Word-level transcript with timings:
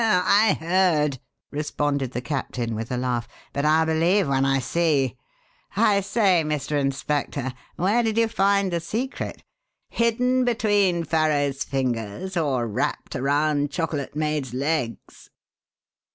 "I 0.03 0.53
heard," 0.59 1.19
responded 1.51 2.13
the 2.13 2.21
captain 2.21 2.73
with 2.73 2.91
a 2.91 2.97
laugh. 2.97 3.27
"But 3.53 3.65
I'll 3.65 3.85
believe 3.85 4.27
when 4.27 4.45
I 4.45 4.57
see. 4.57 5.15
I 5.77 6.01
say, 6.01 6.41
Mr. 6.43 6.71
Inspector, 6.81 7.53
where 7.75 8.01
did 8.01 8.17
you 8.17 8.27
find 8.27 8.73
the 8.73 8.79
secret? 8.79 9.43
Hidden 9.89 10.43
between 10.43 11.03
Farrow's 11.03 11.63
fingers 11.63 12.35
or 12.35 12.65
wrapped 12.67 13.15
around 13.15 13.69
Chocolate 13.69 14.15
Maid's 14.15 14.55
legs?" 14.55 15.29